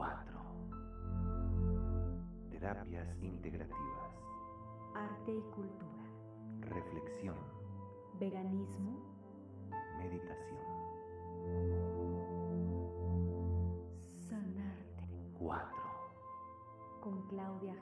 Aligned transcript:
4. 0.00 0.16
Terapias 2.50 3.22
integrativas. 3.22 4.14
Arte 4.94 5.30
y 5.30 5.42
cultura. 5.54 6.04
Reflexión. 6.60 7.36
Veganismo. 8.18 8.98
Meditación. 9.98 10.64
Sanarte. 14.26 15.34
4. 15.38 15.68
Con 17.02 17.22
Claudia 17.28 17.74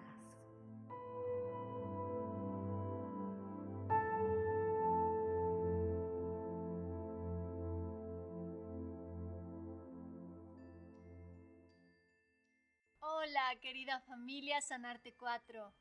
Querida 13.88 14.01
familia 14.01 14.60
Sanarte 14.60 15.15
4. 15.15 15.73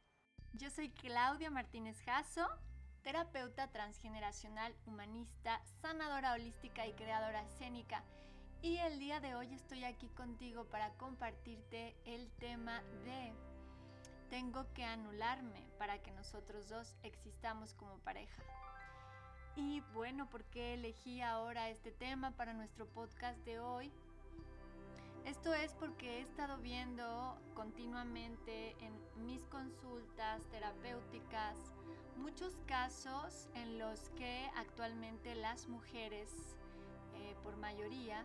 Yo 0.54 0.70
soy 0.70 0.92
Claudia 0.92 1.52
Martínez 1.52 2.00
Jasso, 2.06 2.48
terapeuta 3.02 3.70
transgeneracional, 3.70 4.74
humanista, 4.86 5.62
sanadora 5.82 6.32
holística 6.32 6.88
y 6.88 6.94
creadora 6.94 7.44
escénica. 7.44 8.06
Y 8.62 8.78
el 8.78 8.98
día 8.98 9.20
de 9.20 9.36
hoy 9.36 9.54
estoy 9.54 9.84
aquí 9.84 10.08
contigo 10.08 10.64
para 10.70 10.94
compartirte 10.94 11.98
el 12.06 12.32
tema 12.40 12.82
de 13.04 13.34
tengo 14.30 14.72
que 14.74 14.86
anularme 14.86 15.66
para 15.78 16.02
que 16.02 16.12
nosotros 16.12 16.70
dos 16.70 16.96
existamos 17.04 17.74
como 17.74 18.00
pareja. 18.06 18.42
Y 19.58 19.82
bueno, 19.94 20.30
¿por 20.30 20.46
qué 20.46 20.76
elegí 20.76 21.20
ahora 21.20 21.70
este 21.70 21.92
tema 21.92 22.32
para 22.32 22.54
nuestro 22.54 22.88
podcast 22.88 23.38
de 23.40 23.60
hoy? 23.60 23.92
Esto 25.28 25.54
es 25.54 25.74
porque 25.74 26.20
he 26.20 26.22
estado 26.22 26.58
viendo 26.60 27.38
continuamente 27.54 28.78
en 28.80 28.94
mis 29.26 29.44
consultas 29.48 30.42
terapéuticas 30.52 31.58
muchos 32.16 32.58
casos 32.66 33.50
en 33.54 33.78
los 33.78 34.10
que 34.12 34.50
actualmente 34.56 35.36
las 35.36 35.68
mujeres, 35.68 36.30
eh, 37.16 37.36
por 37.44 37.58
mayoría, 37.58 38.22
eh, 38.22 38.24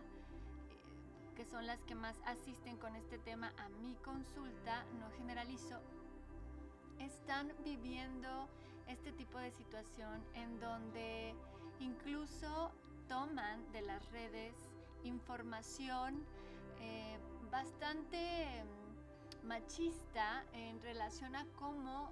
que 1.35 1.43
son 1.43 1.67
las 1.67 1.83
que 1.83 1.93
más 1.93 2.15
asisten 2.25 2.77
con 2.77 2.95
este 2.95 3.17
tema 3.17 3.51
a 3.57 3.67
mi 3.67 3.95
consulta, 3.95 4.85
no 4.97 5.11
generalizo, 5.17 5.81
están 6.99 7.51
viviendo 7.65 8.47
este 8.87 9.11
tipo 9.11 9.39
de 9.39 9.51
situación 9.51 10.23
en 10.35 10.57
donde 10.61 11.35
incluso 11.81 12.71
toman 13.09 13.69
de 13.73 13.81
las 13.81 14.09
redes 14.13 14.55
información 15.03 16.25
eh, 16.83 17.17
bastante 17.49 18.63
mm, 18.63 19.47
machista 19.47 20.43
en 20.53 20.81
relación 20.81 21.35
a 21.35 21.45
cómo, 21.57 22.11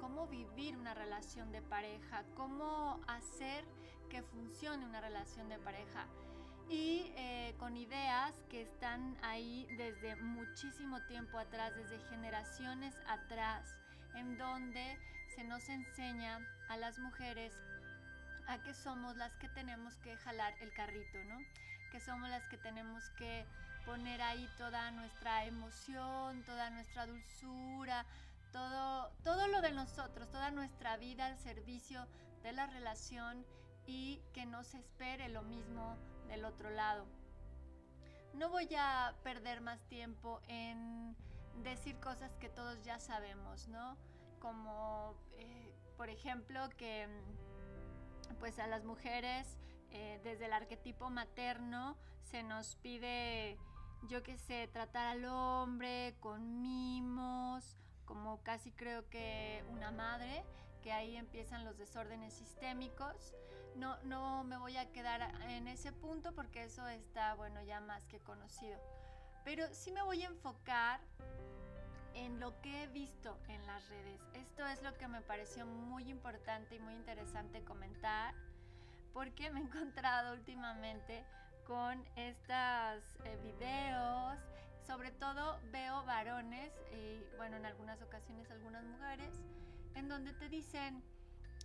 cómo 0.00 0.26
vivir 0.26 0.76
una 0.76 0.94
relación 0.94 1.52
de 1.52 1.62
pareja, 1.62 2.24
cómo 2.36 3.00
hacer 3.06 3.64
que 4.10 4.22
funcione 4.22 4.84
una 4.84 5.00
relación 5.00 5.48
de 5.48 5.58
pareja 5.58 6.06
y 6.68 7.12
eh, 7.16 7.54
con 7.58 7.76
ideas 7.76 8.34
que 8.50 8.62
están 8.62 9.16
ahí 9.22 9.66
desde 9.76 10.16
muchísimo 10.16 11.00
tiempo 11.06 11.38
atrás, 11.38 11.74
desde 11.74 11.98
generaciones 12.10 12.94
atrás, 13.06 13.76
en 14.14 14.36
donde 14.36 14.98
se 15.34 15.44
nos 15.44 15.68
enseña 15.68 16.40
a 16.68 16.76
las 16.76 16.98
mujeres 16.98 17.54
a 18.48 18.58
que 18.62 18.74
somos 18.74 19.16
las 19.16 19.34
que 19.36 19.48
tenemos 19.48 19.96
que 19.98 20.16
jalar 20.16 20.54
el 20.60 20.72
carrito, 20.72 21.22
¿no? 21.24 21.38
Que 21.90 22.00
somos 22.00 22.28
las 22.28 22.46
que 22.48 22.58
tenemos 22.58 23.08
que 23.10 23.46
poner 23.88 24.20
ahí 24.20 24.46
toda 24.58 24.90
nuestra 24.90 25.46
emoción, 25.46 26.44
toda 26.44 26.68
nuestra 26.68 27.06
dulzura, 27.06 28.04
todo, 28.52 29.10
todo 29.24 29.48
lo 29.48 29.62
de 29.62 29.72
nosotros, 29.72 30.30
toda 30.30 30.50
nuestra 30.50 30.98
vida 30.98 31.24
al 31.24 31.38
servicio 31.38 32.06
de 32.42 32.52
la 32.52 32.66
relación 32.66 33.46
y 33.86 34.20
que 34.34 34.44
no 34.44 34.62
se 34.62 34.76
espere 34.78 35.30
lo 35.30 35.40
mismo 35.40 35.96
del 36.28 36.44
otro 36.44 36.68
lado. 36.68 37.06
No 38.34 38.50
voy 38.50 38.68
a 38.78 39.14
perder 39.22 39.62
más 39.62 39.80
tiempo 39.88 40.42
en 40.48 41.16
decir 41.62 41.98
cosas 41.98 42.36
que 42.36 42.50
todos 42.50 42.84
ya 42.84 42.98
sabemos, 42.98 43.68
¿no? 43.68 43.96
Como, 44.38 45.16
eh, 45.38 45.74
por 45.96 46.10
ejemplo, 46.10 46.68
que 46.76 47.08
pues 48.38 48.58
a 48.58 48.66
las 48.66 48.84
mujeres 48.84 49.56
eh, 49.90 50.20
desde 50.22 50.44
el 50.44 50.52
arquetipo 50.52 51.08
materno 51.08 51.96
se 52.30 52.42
nos 52.42 52.76
pide, 52.76 53.58
yo 54.06 54.22
qué 54.22 54.36
sé, 54.38 54.68
tratar 54.68 55.06
al 55.06 55.24
hombre 55.24 56.14
con 56.20 56.60
mimos, 56.60 57.76
como 58.04 58.42
casi 58.42 58.70
creo 58.72 59.08
que 59.08 59.64
una 59.70 59.90
madre, 59.90 60.44
que 60.82 60.92
ahí 60.92 61.16
empiezan 61.16 61.64
los 61.64 61.76
desórdenes 61.76 62.34
sistémicos. 62.34 63.34
No, 63.74 63.96
no 64.04 64.44
me 64.44 64.56
voy 64.56 64.76
a 64.76 64.90
quedar 64.92 65.20
en 65.50 65.68
ese 65.68 65.92
punto 65.92 66.34
porque 66.34 66.64
eso 66.64 66.86
está, 66.88 67.34
bueno, 67.34 67.62
ya 67.62 67.80
más 67.80 68.06
que 68.06 68.18
conocido. 68.20 68.78
Pero 69.44 69.66
sí 69.72 69.92
me 69.92 70.02
voy 70.02 70.22
a 70.22 70.26
enfocar 70.26 71.00
en 72.14 72.40
lo 72.40 72.60
que 72.60 72.82
he 72.82 72.86
visto 72.88 73.38
en 73.48 73.64
las 73.66 73.88
redes. 73.88 74.20
Esto 74.34 74.66
es 74.66 74.82
lo 74.82 74.96
que 74.98 75.08
me 75.08 75.20
pareció 75.20 75.66
muy 75.66 76.10
importante 76.10 76.76
y 76.76 76.80
muy 76.80 76.94
interesante 76.94 77.62
comentar 77.62 78.34
porque 79.12 79.50
me 79.50 79.60
he 79.60 79.62
encontrado 79.64 80.34
últimamente 80.34 81.24
con 81.68 82.02
estos 82.16 83.04
eh, 83.24 83.38
videos, 83.42 84.38
sobre 84.86 85.10
todo 85.12 85.60
veo 85.70 86.02
varones 86.04 86.72
y 86.94 87.22
bueno, 87.36 87.58
en 87.58 87.66
algunas 87.66 88.00
ocasiones 88.00 88.50
algunas 88.50 88.82
mujeres, 88.84 89.38
en 89.94 90.08
donde 90.08 90.32
te 90.32 90.48
dicen, 90.48 91.02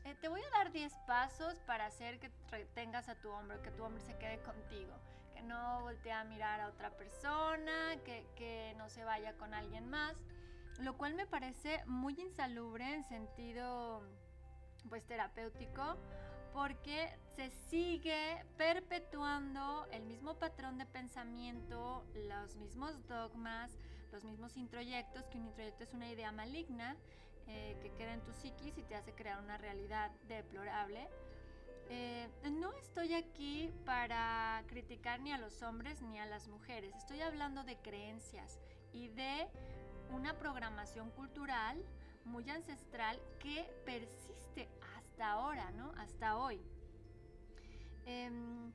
eh, 0.03 0.13
te 0.19 0.27
voy 0.27 0.41
a 0.41 0.57
dar 0.57 0.73
10 0.73 0.93
pasos 1.07 1.57
para 1.61 1.85
hacer 1.85 2.19
que 2.19 2.29
tengas 2.75 3.07
a 3.07 3.15
tu 3.15 3.29
hombre, 3.29 3.61
que 3.61 3.71
tu 3.71 3.83
hombre 3.85 4.03
se 4.03 4.17
quede 4.17 4.41
contigo, 4.41 4.93
que 5.33 5.41
no 5.41 5.81
voltee 5.81 6.11
a 6.11 6.25
mirar 6.25 6.59
a 6.59 6.67
otra 6.67 6.91
persona, 6.91 7.95
que, 8.03 8.27
que 8.35 8.75
no 8.77 8.89
se 8.89 9.05
vaya 9.05 9.37
con 9.37 9.53
alguien 9.53 9.89
más, 9.89 10.17
lo 10.79 10.97
cual 10.97 11.13
me 11.13 11.25
parece 11.25 11.81
muy 11.85 12.19
insalubre 12.19 12.93
en 12.93 13.05
sentido 13.05 14.03
pues 14.89 15.05
terapéutico 15.05 15.95
porque 16.51 17.17
se 17.35 17.49
sigue 17.69 18.45
perpetuando 18.57 19.87
el 19.91 20.03
mismo 20.05 20.35
patrón 20.35 20.77
de 20.77 20.85
pensamiento, 20.85 22.05
los 22.13 22.55
mismos 22.55 23.07
dogmas, 23.07 23.71
los 24.11 24.23
mismos 24.23 24.55
introyectos, 24.57 25.25
que 25.27 25.37
un 25.37 25.47
introyecto 25.47 25.83
es 25.83 25.93
una 25.93 26.09
idea 26.09 26.31
maligna 26.31 26.95
eh, 27.47 27.77
que 27.81 27.91
queda 27.93 28.13
en 28.13 28.21
tu 28.21 28.31
psiquis 28.33 28.77
y 28.77 28.83
te 28.83 28.95
hace 28.95 29.13
crear 29.13 29.41
una 29.41 29.57
realidad 29.57 30.11
deplorable. 30.27 31.09
Eh, 31.89 32.29
no 32.51 32.71
estoy 32.73 33.13
aquí 33.13 33.71
para 33.85 34.63
criticar 34.67 35.19
ni 35.19 35.33
a 35.33 35.37
los 35.37 35.61
hombres 35.63 36.01
ni 36.01 36.19
a 36.19 36.25
las 36.25 36.47
mujeres, 36.47 36.95
estoy 36.95 37.21
hablando 37.21 37.63
de 37.63 37.77
creencias 37.77 38.59
y 38.93 39.09
de 39.09 39.47
una 40.11 40.37
programación 40.37 41.11
cultural 41.11 41.83
muy 42.25 42.49
ancestral 42.49 43.19
que 43.39 43.69
persiste 43.85 44.69
hasta 44.95 45.31
ahora, 45.31 45.71
¿no? 45.71 45.91
Hasta 45.97 46.37
hoy. 46.37 46.61
Em, 48.05 48.71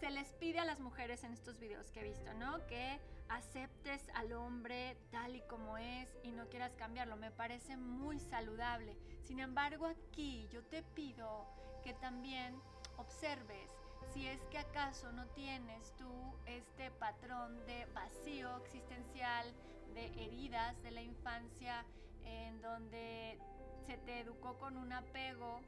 se 0.00 0.10
les 0.10 0.32
pide 0.34 0.58
a 0.58 0.64
las 0.64 0.80
mujeres 0.80 1.24
en 1.24 1.32
estos 1.32 1.58
videos 1.58 1.90
que 1.90 2.00
he 2.00 2.04
visto, 2.04 2.32
¿no? 2.34 2.66
Que 2.66 2.98
aceptes 3.28 4.08
al 4.14 4.32
hombre 4.32 4.96
tal 5.10 5.36
y 5.36 5.40
como 5.42 5.76
es 5.78 6.08
y 6.24 6.32
no 6.32 6.48
quieras 6.48 6.74
cambiarlo. 6.74 7.16
Me 7.16 7.30
parece 7.30 7.76
muy 7.76 8.18
saludable. 8.18 8.96
Sin 9.22 9.40
embargo, 9.40 9.86
aquí 9.86 10.48
yo 10.50 10.64
te 10.64 10.82
pido 10.82 11.46
que 11.84 11.94
también 11.94 12.60
observes 12.96 13.70
si 14.12 14.26
es 14.26 14.40
que 14.50 14.58
acaso 14.58 15.12
no 15.12 15.26
tienes 15.28 15.94
tú 15.96 16.10
este 16.46 16.90
patrón 16.92 17.64
de 17.66 17.86
vacío 17.94 18.56
existencial, 18.64 19.46
de 19.94 20.06
heridas 20.24 20.82
de 20.82 20.90
la 20.90 21.02
infancia, 21.02 21.84
en 22.24 22.60
donde 22.60 23.38
se 23.86 23.98
te 23.98 24.20
educó 24.20 24.58
con 24.58 24.76
un 24.76 24.92
apego 24.92 25.60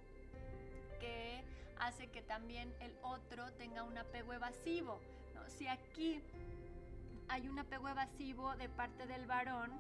que 1.01 1.45
hace 1.87 2.09
que 2.09 2.23
también 2.23 2.73
el 2.81 2.95
otro 3.03 3.53
tenga 3.55 3.83
un 3.83 3.99
apego 3.99 4.33
evasivo. 4.33 5.01
Si 5.49 5.67
aquí 5.67 6.23
hay 7.29 7.49
un 7.49 7.59
apego 7.59 7.89
evasivo 7.89 8.55
de 8.57 8.69
parte 8.69 9.07
del 9.07 9.27
varón, 9.27 9.71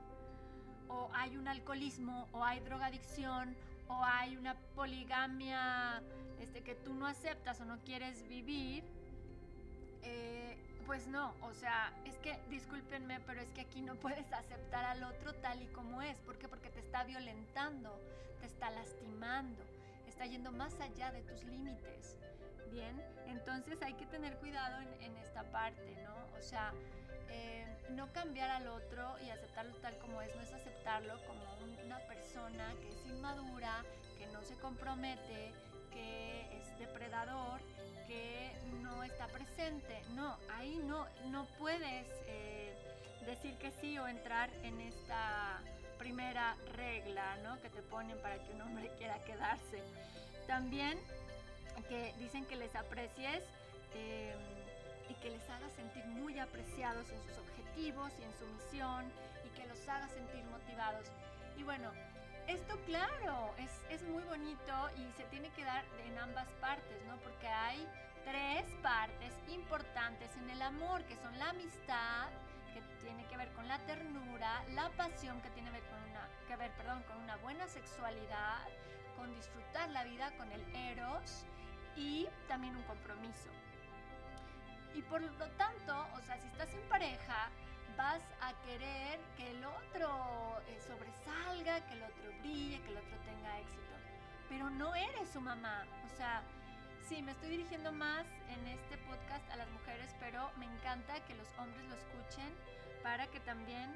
o 0.88 1.10
hay 1.14 1.36
un 1.36 1.48
alcoholismo, 1.48 2.28
o 2.32 2.44
hay 2.44 2.60
drogadicción, 2.60 3.56
o 3.88 4.04
hay 4.04 4.36
una 4.36 4.54
poligamia 4.74 6.02
este, 6.40 6.62
que 6.62 6.74
tú 6.74 6.92
no 6.94 7.06
aceptas 7.06 7.60
o 7.60 7.64
no 7.64 7.78
quieres 7.84 8.26
vivir, 8.28 8.84
eh, 10.02 10.58
pues 10.86 11.06
no, 11.06 11.34
o 11.42 11.54
sea, 11.54 11.92
es 12.04 12.16
que 12.18 12.38
discúlpenme, 12.50 13.20
pero 13.20 13.40
es 13.40 13.50
que 13.52 13.60
aquí 13.60 13.80
no 13.80 13.94
puedes 13.94 14.30
aceptar 14.32 14.84
al 14.84 15.04
otro 15.04 15.32
tal 15.34 15.62
y 15.62 15.66
como 15.66 16.02
es. 16.02 16.18
¿Por 16.20 16.36
qué? 16.38 16.48
Porque 16.48 16.70
te 16.70 16.80
está 16.80 17.04
violentando, 17.04 18.00
te 18.40 18.46
está 18.46 18.70
lastimando, 18.70 19.62
yendo 20.26 20.52
más 20.52 20.78
allá 20.80 21.10
de 21.12 21.22
tus 21.22 21.44
límites. 21.44 22.16
Bien, 22.70 23.02
entonces 23.26 23.80
hay 23.82 23.94
que 23.94 24.06
tener 24.06 24.36
cuidado 24.38 24.80
en, 25.00 25.16
esta 25.16 25.42
parte, 25.44 25.96
¿no? 26.04 26.38
O 26.38 26.42
sea, 26.42 26.72
eh, 27.30 27.66
no 27.90 28.12
cambiar 28.12 28.50
al 28.50 28.66
otro 28.68 29.14
y 29.24 29.30
aceptarlo 29.30 29.74
tal 29.76 29.96
como 29.98 30.20
es, 30.20 30.34
no 30.34 30.42
es 30.42 30.52
aceptarlo 30.52 31.14
como 31.26 31.42
una 31.84 31.98
persona 32.00 32.74
que 32.80 32.88
es 32.90 33.06
inmadura, 33.06 33.84
que 34.18 34.26
no 34.28 34.42
se 34.42 34.56
compromete, 34.56 35.52
que 35.90 36.60
es 36.60 36.78
depredador, 36.78 37.60
que 38.06 38.52
no 38.82 39.04
está 39.04 39.26
presente. 39.28 40.02
No, 40.14 40.36
ahí 40.50 40.80
no, 40.84 41.06
no 41.30 41.46
puedes 41.58 42.06
eh, 42.26 42.74
decir 43.26 43.56
que 43.58 43.70
sí 43.80 43.98
o 43.98 44.08
entrar 44.08 44.50
en 44.62 44.80
esta 44.80 45.60
primera 46.02 46.56
regla 46.74 47.36
¿no? 47.44 47.60
que 47.60 47.70
te 47.70 47.80
ponen 47.80 48.18
para 48.18 48.34
que 48.34 48.52
un 48.52 48.62
hombre 48.62 48.90
quiera 48.98 49.22
quedarse. 49.22 49.80
También 50.48 50.98
que 51.88 52.12
dicen 52.18 52.44
que 52.46 52.56
les 52.56 52.74
aprecies 52.74 53.42
eh, 53.94 54.34
y 55.08 55.14
que 55.14 55.30
les 55.30 55.48
hagas 55.48 55.72
sentir 55.74 56.04
muy 56.06 56.38
apreciados 56.40 57.08
en 57.08 57.22
sus 57.22 57.38
objetivos 57.38 58.10
y 58.18 58.24
en 58.24 58.32
su 58.34 58.46
misión 58.46 59.04
y 59.44 59.48
que 59.56 59.66
los 59.68 59.88
hagas 59.88 60.10
sentir 60.10 60.42
motivados. 60.46 61.06
Y 61.56 61.62
bueno, 61.62 61.92
esto 62.48 62.76
claro, 62.86 63.54
es, 63.58 63.70
es 63.88 64.02
muy 64.08 64.24
bonito 64.24 64.74
y 64.96 65.12
se 65.16 65.22
tiene 65.30 65.50
que 65.50 65.64
dar 65.64 65.84
en 66.04 66.18
ambas 66.18 66.48
partes, 66.60 67.04
¿no? 67.06 67.16
Porque 67.18 67.46
hay 67.46 67.86
tres 68.24 68.64
partes 68.82 69.32
importantes 69.48 70.30
en 70.36 70.50
el 70.50 70.62
amor, 70.62 71.04
que 71.04 71.16
son 71.16 71.38
la 71.38 71.50
amistad, 71.50 72.28
tiene 73.02 73.26
que 73.26 73.36
ver 73.36 73.52
con 73.52 73.68
la 73.68 73.78
ternura, 73.80 74.64
la 74.70 74.88
pasión 74.90 75.40
que 75.42 75.50
tiene 75.50 75.70
ver 75.70 75.82
con 75.82 76.02
una, 76.10 76.28
que 76.46 76.56
ver, 76.56 76.70
perdón, 76.72 77.02
con 77.04 77.18
una 77.18 77.36
buena 77.36 77.66
sexualidad, 77.68 78.60
con 79.16 79.34
disfrutar 79.34 79.90
la 79.90 80.04
vida, 80.04 80.30
con 80.36 80.50
el 80.52 80.62
eros 80.74 81.44
y 81.96 82.28
también 82.48 82.76
un 82.76 82.82
compromiso. 82.84 83.50
Y 84.94 85.02
por 85.02 85.22
lo 85.22 85.48
tanto, 85.52 86.06
o 86.14 86.20
sea, 86.22 86.38
si 86.38 86.46
estás 86.48 86.72
en 86.74 86.82
pareja, 86.88 87.50
vas 87.96 88.22
a 88.40 88.52
querer 88.64 89.20
que 89.36 89.50
el 89.50 89.64
otro 89.64 90.60
eh, 90.68 90.78
sobresalga, 90.80 91.80
que 91.86 91.94
el 91.94 92.02
otro 92.02 92.30
brille, 92.40 92.80
que 92.82 92.90
el 92.90 92.98
otro 92.98 93.16
tenga 93.24 93.58
éxito. 93.60 93.92
Pero 94.48 94.70
no 94.70 94.94
eres 94.94 95.30
su 95.30 95.40
mamá. 95.40 95.84
O 96.04 96.16
sea, 96.16 96.42
sí, 97.08 97.22
me 97.22 97.32
estoy 97.32 97.50
dirigiendo 97.50 97.90
más 97.92 98.26
en 98.48 98.66
este 98.66 98.98
podcast 98.98 99.48
a 99.50 99.56
las 99.56 99.68
mujeres, 99.70 100.14
pero 100.20 100.50
me 100.58 100.66
encanta 100.66 101.14
que 101.26 101.34
los 101.34 101.48
hombres 101.58 101.84
lo 101.88 101.94
escuchen 101.94 102.52
para 103.02 103.26
que 103.28 103.40
también 103.40 103.90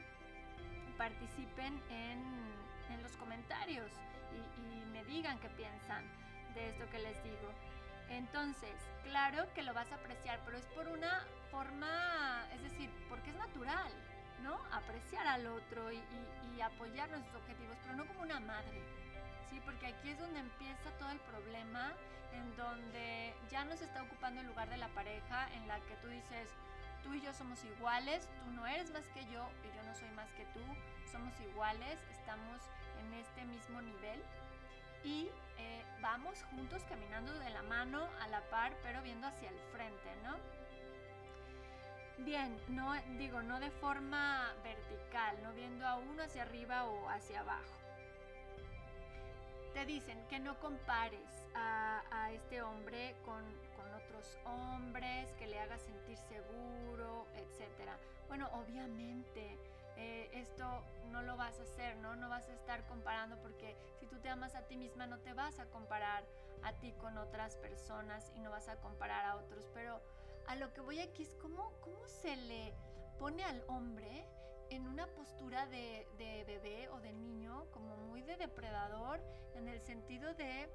participen 0.98 1.82
en, 1.90 2.22
en 2.90 3.02
los 3.02 3.16
comentarios 3.16 3.90
y, 4.32 4.60
y 4.60 4.84
me 4.86 5.04
digan 5.04 5.38
qué 5.38 5.48
piensan 5.50 6.04
de 6.54 6.70
esto 6.70 6.88
que 6.90 6.98
les 6.98 7.22
digo. 7.22 7.52
Entonces, 8.08 8.74
claro 9.04 9.46
que 9.54 9.62
lo 9.62 9.74
vas 9.74 9.90
a 9.92 9.96
apreciar, 9.96 10.40
pero 10.44 10.56
es 10.56 10.66
por 10.66 10.86
una 10.88 11.24
forma, 11.50 12.46
es 12.54 12.62
decir, 12.62 12.90
porque 13.08 13.30
es 13.30 13.36
natural, 13.36 13.92
¿no? 14.42 14.60
Apreciar 14.72 15.26
al 15.26 15.46
otro 15.46 15.92
y, 15.92 16.02
apoyar 16.62 17.08
nuestros 17.10 17.42
objetivos, 17.42 17.76
pero 17.82 17.96
no 17.96 18.06
como 18.06 18.22
una 18.22 18.40
madre, 18.40 18.82
¿sí? 19.50 19.60
Porque 19.62 19.88
aquí 19.88 20.08
es 20.08 20.18
donde 20.18 20.40
empieza 20.40 20.90
todo 20.98 21.10
el 21.10 21.20
problema, 21.20 21.92
en 22.32 22.56
donde 22.56 23.34
ya 23.50 23.64
no 23.66 23.76
se 23.76 23.84
está 23.84 24.02
ocupando 24.02 24.40
el 24.40 24.46
lugar 24.46 24.70
de 24.70 24.78
la 24.78 24.88
pareja, 24.88 25.52
en 25.52 25.68
la 25.68 25.78
que 25.80 25.94
tú 25.96 26.08
dices, 26.08 26.48
tú 27.06 27.14
y 27.14 27.20
yo 27.20 27.32
somos 27.32 27.62
iguales, 27.64 28.28
tú 28.44 28.50
no 28.50 28.66
eres 28.66 28.90
más 28.90 29.06
que 29.08 29.24
yo 29.26 29.48
y 29.62 29.76
yo 29.76 29.82
no 29.84 29.94
soy 29.94 30.10
más 30.10 30.28
que 30.32 30.44
tú, 30.46 30.60
somos 31.10 31.32
iguales, 31.40 31.98
estamos 32.10 32.60
en 33.00 33.14
este 33.14 33.44
mismo 33.44 33.80
nivel 33.80 34.20
y 35.04 35.30
eh, 35.58 35.84
vamos 36.00 36.42
juntos 36.50 36.82
caminando 36.88 37.32
de 37.38 37.50
la 37.50 37.62
mano 37.62 38.08
a 38.20 38.28
la 38.28 38.40
par, 38.50 38.72
pero 38.82 39.02
viendo 39.02 39.28
hacia 39.28 39.50
el 39.50 39.58
frente, 39.72 40.16
¿no? 40.24 40.36
Bien, 42.24 42.58
no 42.68 42.92
digo, 43.18 43.40
no 43.42 43.60
de 43.60 43.70
forma 43.70 44.52
vertical, 44.64 45.36
no 45.44 45.52
viendo 45.52 45.86
a 45.86 45.96
uno 45.98 46.24
hacia 46.24 46.42
arriba 46.42 46.86
o 46.86 47.08
hacia 47.08 47.40
abajo. 47.40 47.76
Te 49.74 49.84
dicen 49.84 50.26
que 50.28 50.40
no 50.40 50.58
compares 50.58 51.28
a, 51.54 52.30
este 52.32 52.62
hombre 52.62 53.14
con, 53.24 53.44
otros 54.16 54.38
hombres, 54.44 55.32
que 55.38 55.46
le 55.46 55.58
hagas 55.58 55.80
sentir 55.82 56.16
seguro, 56.16 57.26
etc. 57.36 57.90
Bueno, 58.28 58.48
obviamente 58.54 59.58
eh, 59.96 60.30
esto 60.32 60.64
no 61.10 61.22
lo 61.22 61.36
vas 61.36 61.58
a 61.58 61.62
hacer, 61.62 61.96
¿no? 61.96 62.16
No 62.16 62.28
vas 62.28 62.48
a 62.48 62.52
estar 62.52 62.86
comparando 62.86 63.36
porque 63.42 63.76
si 63.98 64.06
tú 64.06 64.18
te 64.18 64.28
amas 64.28 64.54
a 64.54 64.62
ti 64.62 64.76
misma 64.76 65.06
no 65.06 65.18
te 65.18 65.32
vas 65.32 65.58
a 65.58 65.66
comparar 65.66 66.24
a 66.62 66.72
ti 66.72 66.92
con 66.92 67.18
otras 67.18 67.56
personas 67.56 68.32
y 68.34 68.40
no 68.40 68.50
vas 68.50 68.68
a 68.68 68.76
comparar 68.76 69.24
a 69.26 69.36
otros. 69.36 69.68
Pero 69.74 70.00
a 70.46 70.56
lo 70.56 70.72
que 70.72 70.80
voy 70.80 71.00
aquí 71.00 71.22
es 71.22 71.34
cómo, 71.34 71.72
cómo 71.80 72.06
se 72.08 72.36
le 72.36 72.72
pone 73.18 73.44
al 73.44 73.62
hombre 73.68 74.26
en 74.70 74.86
una 74.86 75.06
postura 75.08 75.66
de, 75.66 76.08
de 76.18 76.44
bebé 76.44 76.88
o 76.88 77.00
de 77.00 77.12
niño, 77.12 77.66
como 77.70 77.96
muy 77.96 78.22
de 78.22 78.36
depredador, 78.36 79.20
en 79.54 79.68
el 79.68 79.80
sentido 79.80 80.34
de 80.34 80.68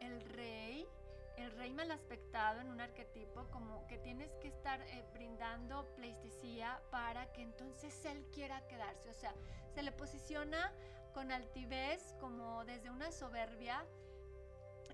el 0.00 0.20
rey 0.30 0.88
el 1.36 1.50
rey 1.52 1.72
mal 1.72 1.90
aspectado 1.90 2.60
en 2.60 2.68
un 2.68 2.80
arquetipo, 2.80 3.46
como 3.50 3.86
que 3.86 3.98
tienes 3.98 4.32
que 4.36 4.48
estar 4.48 4.80
eh, 4.82 5.04
brindando 5.12 5.84
pleistesía 5.96 6.80
para 6.90 7.32
que 7.32 7.42
entonces 7.42 8.04
él 8.04 8.24
quiera 8.32 8.66
quedarse. 8.68 9.10
O 9.10 9.14
sea, 9.14 9.34
se 9.74 9.82
le 9.82 9.92
posiciona 9.92 10.72
con 11.12 11.32
altivez, 11.32 12.14
como 12.20 12.64
desde 12.64 12.90
una 12.90 13.10
soberbia, 13.12 13.84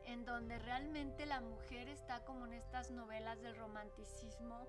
en 0.07 0.25
donde 0.25 0.59
realmente 0.59 1.27
la 1.27 1.41
mujer 1.41 1.89
está 1.89 2.25
como 2.25 2.47
en 2.47 2.55
estas 2.55 2.91
novelas 2.91 3.41
del 3.41 3.57
romanticismo, 3.57 4.67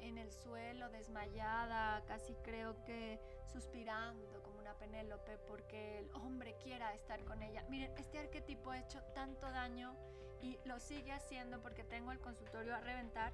en 0.00 0.18
el 0.18 0.32
suelo, 0.32 0.88
desmayada, 0.88 2.02
casi 2.06 2.34
creo 2.36 2.82
que 2.84 3.20
suspirando 3.52 4.42
como 4.42 4.58
una 4.58 4.74
Penélope, 4.74 5.36
porque 5.46 5.98
el 5.98 6.10
hombre 6.14 6.56
quiera 6.62 6.94
estar 6.94 7.22
con 7.24 7.42
ella. 7.42 7.64
Miren, 7.68 7.92
este 7.98 8.18
arquetipo 8.18 8.70
ha 8.70 8.78
hecho 8.78 9.02
tanto 9.14 9.50
daño 9.50 9.94
y 10.42 10.58
lo 10.64 10.78
sigue 10.80 11.12
haciendo 11.12 11.60
porque 11.60 11.84
tengo 11.84 12.12
el 12.12 12.20
consultorio 12.20 12.74
a 12.74 12.80
reventar 12.80 13.32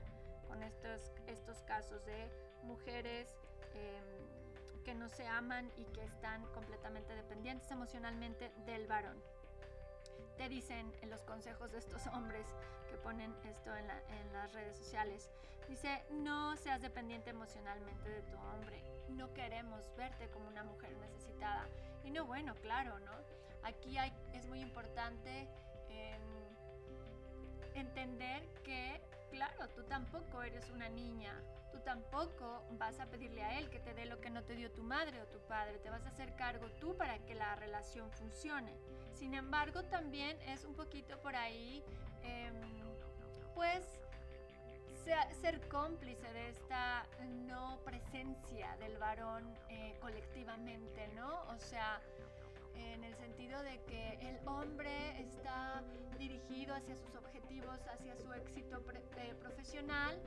con 0.48 0.62
estos, 0.62 1.12
estos 1.26 1.62
casos 1.62 2.04
de 2.06 2.30
mujeres 2.62 3.28
em, 3.74 4.82
que 4.84 4.94
no 4.94 5.08
se 5.08 5.26
aman 5.26 5.70
y 5.76 5.84
que 5.86 6.04
están 6.04 6.44
completamente 6.52 7.14
dependientes 7.14 7.70
emocionalmente 7.70 8.52
del 8.66 8.86
varón. 8.86 9.20
Te 10.36 10.48
dicen 10.48 10.92
en 11.02 11.10
los 11.10 11.22
consejos 11.22 11.72
de 11.72 11.78
estos 11.78 12.06
hombres 12.14 12.46
que 12.88 12.96
ponen 12.96 13.34
esto 13.44 13.74
en, 13.74 13.90
en 13.90 14.32
las 14.32 14.52
redes 14.52 14.76
sociales, 14.76 15.28
dice, 15.68 16.04
no 16.10 16.56
seas 16.56 16.80
dependiente 16.80 17.30
emocionalmente 17.30 18.08
de 18.08 18.22
tu 18.22 18.36
hombre, 18.36 18.80
no 19.08 19.32
queremos 19.34 19.90
verte 19.96 20.28
como 20.28 20.48
una 20.48 20.62
mujer 20.62 20.96
necesitada. 20.98 21.66
Y 22.04 22.10
no, 22.10 22.24
bueno, 22.24 22.54
claro, 22.56 22.98
¿no? 23.00 23.12
Aquí 23.64 23.98
hay, 23.98 24.12
es 24.32 24.46
muy 24.46 24.60
importante 24.60 25.48
entender 27.80 28.42
que, 28.64 29.00
claro, 29.30 29.68
tú 29.70 29.82
tampoco 29.84 30.42
eres 30.42 30.70
una 30.70 30.88
niña, 30.88 31.32
tú 31.72 31.78
tampoco 31.80 32.64
vas 32.72 32.98
a 33.00 33.06
pedirle 33.06 33.42
a 33.42 33.58
él 33.58 33.68
que 33.70 33.80
te 33.80 33.94
dé 33.94 34.06
lo 34.06 34.20
que 34.20 34.30
no 34.30 34.42
te 34.42 34.54
dio 34.54 34.70
tu 34.70 34.82
madre 34.82 35.20
o 35.22 35.26
tu 35.26 35.38
padre, 35.40 35.78
te 35.78 35.90
vas 35.90 36.04
a 36.04 36.08
hacer 36.08 36.34
cargo 36.36 36.70
tú 36.80 36.96
para 36.96 37.18
que 37.20 37.34
la 37.34 37.54
relación 37.56 38.10
funcione. 38.12 38.72
Sin 39.12 39.34
embargo, 39.34 39.82
también 39.84 40.40
es 40.42 40.64
un 40.64 40.74
poquito 40.74 41.20
por 41.20 41.36
ahí, 41.36 41.82
em, 42.22 42.54
pues, 43.54 43.84
ser 45.40 45.60
cómplice 45.68 46.32
de 46.32 46.48
esta 46.48 47.06
no 47.46 47.78
presencia 47.84 48.76
del 48.78 48.98
varón 48.98 49.44
eh, 49.68 49.96
colectivamente, 50.00 51.08
¿no? 51.14 51.42
O 51.54 51.58
sea, 51.58 52.00
en 52.76 53.04
el 53.04 53.14
sentido 53.14 53.62
de 53.62 53.82
que 53.84 54.18
el 54.20 54.38
hombre 54.46 55.20
está 55.20 55.82
dirigido 56.18 56.74
hacia 56.74 56.96
sus 56.96 57.14
objetivos, 57.14 57.80
hacia 57.88 58.16
su 58.16 58.32
éxito 58.32 58.82
eh, 59.16 59.34
profesional, 59.40 60.20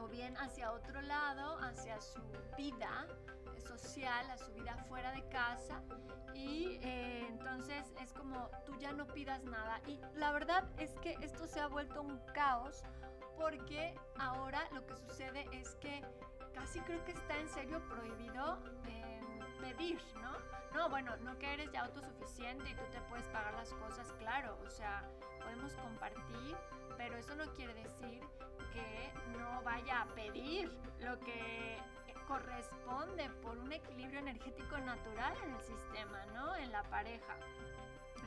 o 0.00 0.08
bien 0.08 0.36
hacia 0.36 0.72
otro 0.72 1.00
lado, 1.02 1.58
hacia 1.60 2.00
su 2.00 2.20
vida 2.56 3.06
social, 3.58 4.30
a 4.30 4.38
su 4.38 4.52
vida 4.52 4.76
fuera 4.88 5.12
de 5.12 5.28
casa. 5.28 5.82
Y 6.34 6.78
eh, 6.82 7.26
entonces 7.28 7.84
es 8.00 8.12
como 8.12 8.50
tú 8.64 8.76
ya 8.78 8.92
no 8.92 9.06
pidas 9.06 9.42
nada. 9.44 9.80
Y 9.86 10.00
la 10.14 10.32
verdad 10.32 10.64
es 10.78 10.92
que 11.00 11.16
esto 11.20 11.46
se 11.46 11.60
ha 11.60 11.66
vuelto 11.66 12.02
un 12.02 12.18
caos 12.32 12.82
porque 13.36 13.94
ahora 14.18 14.68
lo 14.72 14.84
que 14.86 14.96
sucede 14.96 15.46
es 15.52 15.74
que 15.76 16.02
casi 16.54 16.80
creo 16.80 17.04
que 17.04 17.12
está 17.12 17.38
en 17.38 17.48
serio 17.48 17.80
prohibido 17.88 18.58
eh, 18.86 19.20
pedir, 19.60 20.00
¿no? 20.22 20.32
No, 20.74 20.88
bueno, 20.88 21.16
no 21.18 21.38
que 21.38 21.52
eres 21.52 21.70
ya 21.72 21.84
autosuficiente 21.84 22.70
y 22.70 22.74
tú 22.74 22.82
te 22.90 23.00
puedes 23.02 23.26
pagar 23.28 23.54
las 23.54 23.72
cosas, 23.74 24.12
claro, 24.18 24.58
o 24.66 24.70
sea, 24.70 25.02
podemos 25.42 25.72
compartir, 25.74 26.56
pero 26.96 27.16
eso 27.16 27.34
no 27.34 27.44
quiere 27.54 27.74
decir 27.74 28.22
que 28.72 29.12
no 29.38 29.62
vaya 29.62 30.02
a 30.02 30.06
pedir 30.14 30.70
lo 31.00 31.18
que 31.20 31.78
corresponde 32.28 33.30
por 33.42 33.56
un 33.56 33.72
equilibrio 33.72 34.20
energético 34.20 34.76
natural 34.78 35.34
en 35.42 35.54
el 35.54 35.62
sistema, 35.62 36.26
¿no? 36.34 36.54
En 36.56 36.70
la 36.70 36.82
pareja. 36.84 37.36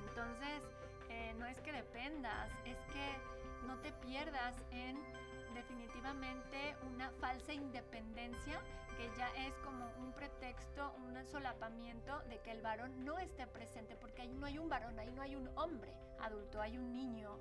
Entonces, 0.08 0.64
eh, 1.10 1.36
no 1.38 1.46
es 1.46 1.62
que 1.62 1.72
dependas, 1.72 2.50
es 2.66 2.78
que 2.92 3.16
no 3.68 3.78
te 3.78 3.92
pierdas 3.94 4.56
en 4.72 4.98
definitivamente 5.54 6.76
una 6.92 7.12
falsa 7.22 7.54
independencia 7.54 8.60
es 9.52 9.58
como 9.60 9.86
un 10.00 10.14
pretexto, 10.14 10.94
un 10.94 11.26
solapamiento 11.26 12.20
de 12.30 12.40
que 12.40 12.52
el 12.52 12.62
varón 12.62 13.04
no 13.04 13.20
esté 13.20 13.46
presente, 13.48 13.96
porque 13.96 14.22
ahí 14.22 14.34
no 14.34 14.46
hay 14.46 14.58
un 14.58 14.70
varón, 14.70 14.98
ahí 14.98 15.12
no 15.12 15.22
hay 15.22 15.36
un 15.36 15.50
hombre 15.58 15.94
adulto, 16.20 16.62
hay 16.62 16.78
un 16.78 16.94
niño 16.94 17.38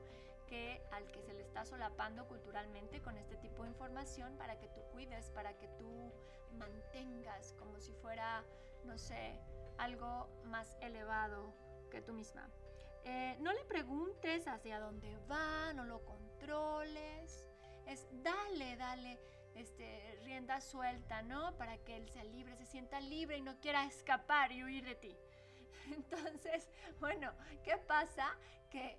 que 0.49 0.83
al 0.90 1.07
que 1.12 1.23
se 1.23 1.33
le 1.33 1.43
está 1.43 1.64
solapando 1.64 2.26
culturalmente 2.26 3.00
con 3.00 3.17
este 3.17 3.37
tipo 3.37 3.62
de 3.62 3.69
información 3.69 4.37
para 4.37 4.59
que 4.59 4.67
tú 4.69 4.81
cuides, 4.93 5.31
para 5.31 5.57
que 5.57 5.69
tú 5.79 6.12
mantengas 6.59 7.55
como 7.59 7.79
si 7.79 7.93
fuera, 7.93 8.43
no 8.85 8.99
sé, 8.99 9.38
algo 9.79 10.29
más 10.47 10.76
elevado 10.81 11.55
que 11.90 12.02
tú 12.02 12.12
misma. 12.12 12.50
Eh, 13.05 13.37
no 13.40 13.52
le 13.52 13.64
preguntes 13.64 14.49
hacia 14.49 14.81
dónde 14.81 15.17
va, 15.31 15.73
no 15.75 15.85
lo 15.85 16.05
controles. 16.05 17.47
Es 17.87 18.07
dale, 18.23 18.76
dale 18.76 19.19
este, 19.55 20.10
rienda 20.31 20.61
suelta, 20.61 21.23
¿no? 21.23 21.57
Para 21.57 21.77
que 21.79 21.97
él 21.97 22.09
sea 22.09 22.23
libre, 22.23 22.57
se 22.57 22.65
sienta 22.65 23.01
libre 23.01 23.37
y 23.39 23.43
no 23.43 23.59
quiera 23.59 23.85
escapar 23.85 24.53
y 24.53 24.63
huir 24.63 24.85
de 24.85 24.95
ti. 24.95 25.17
Entonces, 25.91 26.69
bueno, 27.01 27.33
¿qué 27.65 27.77
pasa? 27.79 28.37
Que 28.71 28.97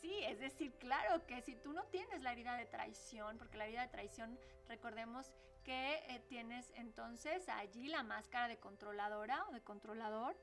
sí, 0.00 0.12
es 0.24 0.40
decir, 0.40 0.72
claro 0.78 1.24
que 1.26 1.40
si 1.42 1.54
tú 1.54 1.72
no 1.72 1.84
tienes 1.84 2.22
la 2.22 2.32
herida 2.32 2.56
de 2.56 2.66
traición, 2.66 3.38
porque 3.38 3.56
la 3.56 3.66
herida 3.66 3.82
de 3.82 3.88
traición, 3.88 4.36
recordemos 4.66 5.32
que 5.62 6.02
eh, 6.08 6.20
tienes 6.28 6.72
entonces 6.74 7.48
allí 7.48 7.86
la 7.86 8.02
máscara 8.02 8.48
de 8.48 8.58
controladora 8.58 9.46
o 9.48 9.52
de 9.52 9.62
controlador, 9.62 10.36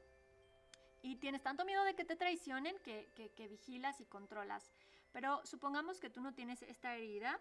y 1.02 1.18
tienes 1.18 1.42
tanto 1.42 1.66
miedo 1.66 1.84
de 1.84 1.94
que 1.94 2.06
te 2.06 2.16
traicionen 2.16 2.80
que, 2.80 3.10
que, 3.36 3.48
vigilas 3.50 4.00
y 4.00 4.06
controlas. 4.06 4.72
Pero 5.12 5.46
supongamos 5.46 6.00
que 6.00 6.10
tú 6.10 6.22
no 6.22 6.34
tienes 6.34 6.62
esta 6.62 6.96
herida, 6.96 7.38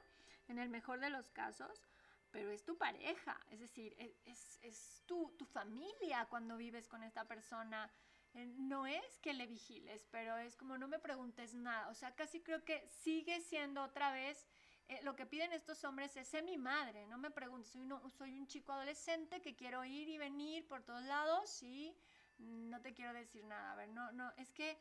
en 0.48 0.58
el 0.58 0.70
mejor 0.70 0.98
de 0.98 1.10
los 1.10 1.30
casos, 1.30 1.84
pero 2.30 2.50
es 2.50 2.64
tu 2.64 2.76
pareja, 2.76 3.38
es 3.50 3.60
decir, 3.60 3.94
e, 3.98 4.16
es, 4.24 4.58
es, 4.62 5.02
tu, 5.06 5.34
tu, 5.38 5.44
familia 5.44 6.26
cuando 6.26 6.56
vives 6.56 6.88
con 6.88 7.02
esta 7.02 7.24
persona. 7.26 7.90
Eh, 8.34 8.46
no 8.46 8.86
es 8.86 9.18
que 9.18 9.32
le 9.32 9.46
vigiles, 9.46 10.06
pero 10.10 10.36
es 10.38 10.56
como 10.56 10.78
no 10.78 10.86
me 10.86 11.00
preguntes 11.00 11.54
nada. 11.54 11.88
O 11.88 11.94
sea, 11.94 12.14
casi 12.14 12.40
creo 12.40 12.64
que 12.64 12.88
sigue 12.88 13.40
siendo 13.40 13.82
otra 13.82 14.12
vez 14.12 14.46
eh, 14.90 14.98
lo 15.04 15.14
que 15.14 15.24
piden 15.24 15.52
estos 15.52 15.84
hombres 15.84 16.16
es 16.16 16.26
ser 16.26 16.42
mi 16.42 16.58
madre, 16.58 17.06
no 17.06 17.16
me 17.16 17.30
preguntes, 17.30 17.70
soy, 17.70 17.88
soy 18.10 18.34
un 18.34 18.48
chico 18.48 18.72
adolescente 18.72 19.40
que 19.40 19.54
quiero 19.54 19.84
ir 19.84 20.08
y 20.08 20.18
venir 20.18 20.66
por 20.66 20.82
todos 20.82 21.04
lados 21.04 21.62
y 21.62 21.96
no 22.38 22.80
te 22.80 22.92
quiero 22.92 23.12
decir 23.12 23.44
nada. 23.44 23.72
A 23.72 23.76
ver, 23.76 23.88
no, 23.90 24.10
no, 24.10 24.32
es 24.36 24.50
que 24.50 24.78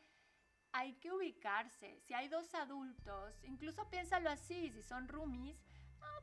hay 0.72 0.94
que 0.94 1.12
ubicarse. 1.12 2.00
Si 2.00 2.12
hay 2.12 2.26
dos 2.26 2.52
adultos, 2.54 3.38
incluso 3.44 3.88
piénsalo 3.88 4.30
así, 4.30 4.72
si 4.72 4.82
son 4.82 5.06
roomies, 5.06 5.64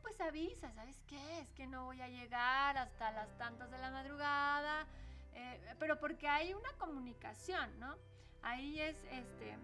pues 0.01 0.22
avisa, 0.22 0.72
¿sabes 0.72 1.01
qué? 1.07 1.39
Es 1.39 1.51
que 1.51 1.67
no 1.67 1.86
voy 1.86 2.01
a 2.01 2.07
llegar 2.07 2.77
hasta 2.77 3.12
las 3.12 3.38
tantas 3.38 3.69
de 3.69 3.77
la 3.77 3.91
madrugada, 3.91 4.88
eh, 5.34 5.75
pero 5.79 6.00
porque 6.00 6.27
hay 6.27 6.53
una 6.53 6.72
comunicación, 6.77 7.79
¿no? 7.79 7.96
Ahí 8.41 8.79
es 8.79 8.96
este 9.12 9.57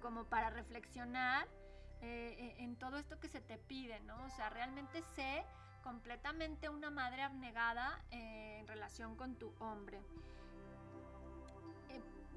como 0.00 0.24
para 0.24 0.50
reflexionar 0.50 1.48
eh, 2.02 2.36
eh, 2.38 2.54
en 2.58 2.76
todo 2.76 2.98
esto 2.98 3.18
que 3.18 3.28
se 3.28 3.40
te 3.40 3.58
pide, 3.58 3.98
¿no? 4.00 4.24
O 4.24 4.30
sea, 4.30 4.48
realmente 4.50 5.02
sé 5.02 5.44
completamente 5.82 6.68
una 6.68 6.90
madre 6.90 7.22
abnegada 7.22 8.04
en 8.10 8.66
relación 8.66 9.16
con 9.16 9.36
tu 9.36 9.54
hombre 9.58 10.00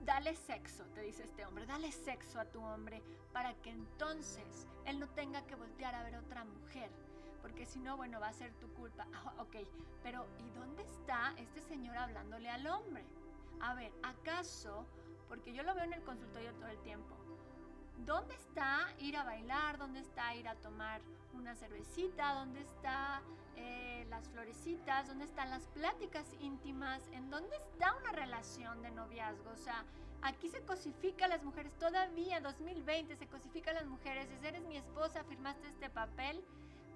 dale 0.06 0.36
sexo, 0.36 0.84
te 0.94 1.02
dice 1.02 1.24
este 1.24 1.46
hombre, 1.46 1.66
dale 1.66 1.92
sexo 1.92 2.40
a 2.40 2.46
tu 2.46 2.62
hombre 2.62 3.02
para 3.32 3.54
que 3.56 3.70
entonces 3.70 4.68
él 4.86 5.00
no 5.00 5.08
tenga 5.10 5.46
que 5.46 5.56
voltear 5.56 5.96
a 5.96 6.04
ver 6.04 6.18
otra 6.18 6.44
mujer. 6.44 6.90
Porque 7.42 7.66
si 7.66 7.80
no, 7.80 7.98
bueno, 7.98 8.20
va 8.20 8.28
a 8.28 8.34
ser 8.34 8.54
tu 8.56 8.72
culpa. 8.74 9.08
Ah, 9.14 9.34
ok, 9.40 9.56
pero 10.04 10.26
¿y 10.40 10.50
dónde 10.52 10.84
está 10.84 11.34
este 11.38 11.62
señor 11.62 11.98
hablándole 11.98 12.50
al 12.50 12.66
hombre? 12.68 13.04
A 13.60 13.74
ver, 13.74 13.92
¿acaso? 14.04 14.86
Porque 15.28 15.54
yo 15.54 15.64
lo 15.64 15.76
veo 15.76 15.84
en 15.84 15.94
el 15.94 16.04
consultorio 16.04 16.54
todo 16.56 16.70
el 16.70 16.80
tiempo. 16.82 17.16
¿Dónde 18.06 18.36
está 18.36 18.94
ir 19.00 19.16
a 19.18 19.24
bailar? 19.24 19.78
¿Dónde 19.78 20.00
está 20.00 20.34
ir 20.36 20.48
a 20.48 20.56
tomar 20.56 21.02
una 21.34 21.56
cervecita? 21.56 22.34
¿Dónde 22.34 22.62
está 22.62 23.22
eh, 23.56 24.06
las 24.10 24.28
florecitas? 24.30 25.08
¿Dónde 25.08 25.26
están 25.26 25.50
las 25.50 25.66
pláticas 25.68 26.26
íntimas? 26.40 27.02
¿En 27.14 27.30
dónde 27.30 27.56
está 27.56 27.96
una 27.96 28.12
relación 28.12 28.82
de 28.82 28.92
noviazgo? 28.92 29.52
O 29.52 29.58
sea, 29.58 29.84
aquí 30.22 30.50
se 30.50 30.62
cosifica 30.62 31.26
a 31.26 31.28
las 31.28 31.44
mujeres, 31.44 31.72
todavía 31.80 32.40
2020 32.42 33.16
se 33.16 33.28
cosifica 33.28 33.72
a 33.72 33.76
las 33.76 33.86
mujeres, 33.86 34.28
si 34.40 34.48
eres 34.48 34.64
mi 34.64 34.78
esposa, 34.78 35.24
firmaste 35.24 35.68
este 35.68 35.90
papel, 35.90 36.44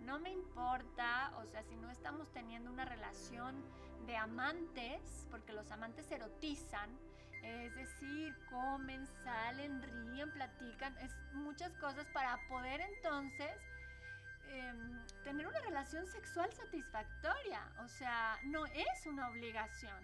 no 0.06 0.20
me 0.20 0.32
importa, 0.32 1.34
o 1.38 1.46
sea, 1.48 1.64
si 1.64 1.76
no 1.76 1.90
estamos 1.90 2.32
teniendo 2.34 2.72
una 2.72 2.86
relación 2.86 3.56
de 4.06 4.16
amantes, 4.18 5.28
porque 5.32 5.54
los 5.54 5.72
amantes 5.72 6.10
erotizan, 6.12 6.90
es 7.42 7.76
decir, 7.76 8.36
comen, 8.50 9.06
salen, 9.24 9.82
ríen, 9.82 10.32
platican, 10.32 10.96
es 11.00 11.12
muchas 11.34 11.72
cosas 11.78 12.06
para 12.14 12.40
poder 12.48 12.82
entonces 12.82 13.52
Em, 14.50 15.06
tener 15.24 15.48
una 15.48 15.60
relación 15.60 16.06
sexual 16.08 16.52
satisfactoria. 16.54 17.62
O 17.84 17.88
sea, 17.88 18.40
no 18.44 18.66
es 18.68 19.06
una 19.06 19.30
obligación. 19.30 19.98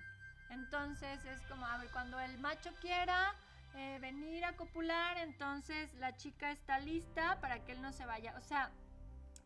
Entonces 0.50 1.24
es 1.26 1.42
como, 1.44 1.66
a 1.66 1.78
ver, 1.78 1.90
cuando 1.92 2.20
el 2.20 2.38
macho 2.40 2.72
quiera 2.82 3.34
eh, 3.76 4.00
venir 4.02 4.44
a 4.44 4.54
copular, 4.58 5.18
entonces 5.18 5.94
la 5.96 6.16
chica 6.18 6.52
está 6.52 6.80
lista 6.80 7.40
para 7.40 7.64
que 7.64 7.74
él 7.74 7.82
no 7.82 7.94
se 7.94 8.06
vaya. 8.06 8.36
O 8.38 8.42
sea, 8.42 8.72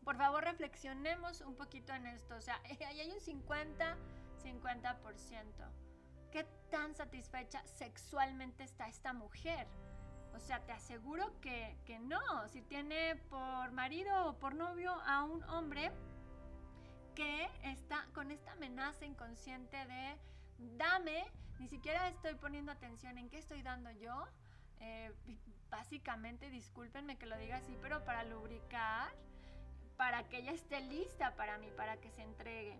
por 0.04 0.16
favor 0.16 0.44
reflexionemos 0.44 1.42
un 1.42 1.56
poquito 1.56 1.92
en 1.92 2.06
esto. 2.06 2.36
O 2.36 2.40
sea, 2.40 2.60
ahí 2.64 3.00
hay 3.00 3.10
un 3.10 3.20
50, 3.20 3.96
50%. 4.42 4.96
¿Qué 6.32 6.44
tan 6.70 6.94
satisfecha 6.94 7.62
sexualmente 7.66 8.64
está 8.64 8.88
esta 8.88 9.12
mujer? 9.12 9.66
O 10.36 10.40
sea, 10.40 10.60
te 10.60 10.72
aseguro 10.72 11.32
que, 11.40 11.74
no. 12.00 12.48
Si 12.48 12.60
tiene 12.62 13.16
por 13.30 13.72
marido 13.72 14.26
o 14.26 14.34
por 14.34 14.54
novio 14.54 14.92
a 15.06 15.24
un 15.24 15.42
hombre 15.44 15.90
que 17.14 17.48
está 17.62 18.06
con 18.12 18.30
esta 18.30 18.52
amenaza 18.52 19.06
inconsciente 19.06 19.76
de 19.86 20.16
dame, 20.76 21.24
ni 21.58 21.68
siquiera 21.68 22.08
estoy 22.08 22.34
poniendo 22.34 22.70
atención 22.70 23.16
en 23.16 23.30
qué 23.30 23.38
estoy 23.38 23.62
dando 23.62 23.90
yo. 23.92 24.26
Eh, 24.80 25.10
básicamente, 25.70 26.50
discúlpenme 26.50 27.16
que 27.16 27.24
lo 27.24 27.38
diga 27.38 27.56
así, 27.56 27.76
pero 27.80 28.04
para 28.04 28.22
lubricar, 28.24 29.10
para 29.96 30.28
que 30.28 30.38
ella 30.38 30.52
esté 30.52 30.82
lista 30.82 31.34
para 31.34 31.56
mí, 31.56 31.70
para 31.76 31.96
que 31.96 32.10
se 32.10 32.22
entregue. 32.22 32.76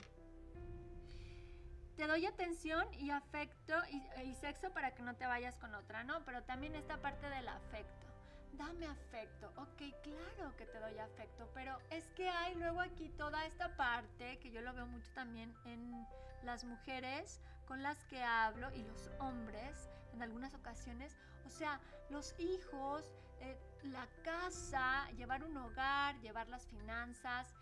Te 1.96 2.06
doy 2.06 2.26
atención 2.26 2.86
y 2.92 3.10
afecto 3.10 3.74
y, 3.90 4.34
sexo 4.34 4.70
para 4.70 4.94
que 4.94 5.02
no 5.02 5.14
te 5.14 5.26
vayas 5.26 5.56
con 5.56 5.74
otra, 5.74 6.04
¿no? 6.04 6.22
Pero 6.26 6.42
también 6.42 6.74
esta 6.76 6.98
parte 6.98 7.28
del 7.30 7.48
afecto. 7.48 8.06
Dame 8.52 8.86
afecto. 8.86 9.50
Ok, 9.56 9.82
claro 10.02 10.54
que 10.56 10.66
te 10.66 10.78
doy 10.78 10.98
afecto, 10.98 11.48
pero 11.54 11.78
es 11.90 12.04
que 12.08 12.28
hay 12.28 12.54
luego 12.54 12.80
aquí 12.82 13.08
toda 13.16 13.46
esta 13.46 13.74
parte 13.76 14.38
que 14.40 14.50
yo 14.50 14.60
lo 14.60 14.74
veo 14.74 14.86
mucho 14.86 15.10
también 15.14 15.54
en 15.64 16.06
las 16.42 16.64
mujeres 16.64 17.40
con 17.66 17.82
las 17.82 18.04
que 18.04 18.22
hablo 18.22 18.70
y 18.74 18.82
los 18.82 19.10
hombres 19.18 19.88
en 20.12 20.22
algunas 20.22 20.54
ocasiones. 20.54 21.16
O 21.46 21.50
sea, 21.50 21.80
los 22.10 22.34
hijos, 22.38 23.04
eh, 23.40 23.58
la 23.84 24.06
casa, 24.22 25.10
llevar 25.12 25.44
un 25.44 25.56
hogar, 25.56 26.20
llevar 26.20 26.48
las 26.48 26.66
finanzas, 26.66 27.54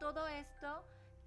todo 0.00 0.26
esto 0.26 0.84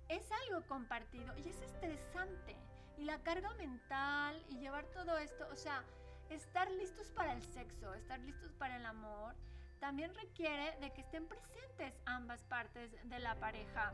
es 0.09 0.27
algo 0.31 0.65
compartido 0.67 1.35
y 1.37 1.49
es 1.49 1.61
estresante. 1.61 2.55
Y 2.97 3.05
la 3.05 3.19
carga 3.23 3.53
mental 3.53 4.43
y 4.49 4.57
llevar 4.57 4.85
todo 4.87 5.17
esto, 5.17 5.47
o 5.51 5.55
sea, 5.55 5.83
estar 6.29 6.69
listos 6.71 7.11
para 7.11 7.33
el 7.33 7.41
sexo, 7.41 7.93
estar 7.93 8.19
listos 8.19 8.51
para 8.53 8.75
el 8.75 8.85
amor, 8.85 9.35
también 9.79 10.13
requiere 10.15 10.77
de 10.81 10.91
que 10.91 11.01
estén 11.01 11.27
presentes 11.27 11.93
ambas 12.05 12.43
partes 12.43 12.91
de 13.03 13.19
la 13.19 13.35
pareja. 13.39 13.93